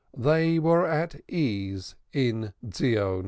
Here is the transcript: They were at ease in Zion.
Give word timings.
They 0.17 0.57
were 0.57 0.87
at 0.87 1.21
ease 1.29 1.93
in 2.11 2.53
Zion. 2.73 3.19